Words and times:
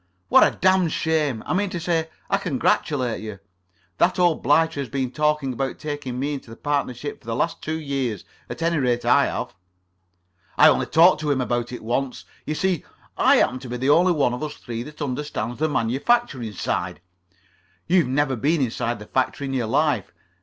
"What 0.29 0.41
a 0.43 0.57
damned 0.57 0.91
shame! 0.91 1.43
I 1.45 1.53
mean 1.53 1.69
to 1.69 1.79
say, 1.79 2.09
I 2.27 2.37
congratulate 2.37 3.21
you. 3.21 3.37
That 3.99 4.17
old 4.17 4.41
blighter 4.41 4.79
has 4.79 4.89
been 4.89 5.11
talking 5.11 5.53
about 5.53 5.77
taking 5.77 6.17
me 6.19 6.33
into 6.33 6.55
partnership 6.55 7.19
for 7.21 7.27
the 7.27 7.35
last 7.35 7.61
two 7.61 7.79
years. 7.79 8.25
At 8.49 8.63
any 8.63 8.77
rate, 8.79 9.05
I 9.05 9.27
have." 9.27 9.53
"I 10.57 10.69
only 10.69 10.87
talked 10.87 11.21
to 11.21 11.29
him 11.29 11.39
about 11.39 11.71
it 11.71 11.83
once. 11.83 12.25
You 12.47 12.55
see, 12.55 12.83
I 13.15 13.35
happen 13.35 13.59
to 13.59 13.69
be 13.69 13.77
the 13.77 13.91
only 13.91 14.11
one 14.13 14.33
of 14.33 14.41
us 14.41 14.55
three 14.55 14.81
that 14.81 15.03
understands 15.03 15.59
the 15.59 15.69
manufacturing 15.69 16.53
side. 16.53 16.99
You've 17.85 18.07
never 18.07 18.35
been 18.35 18.59
inside 18.59 18.97
the 18.97 19.05
factory 19.05 19.45
in 19.45 19.53
your 19.53 19.67
life. 19.67 20.11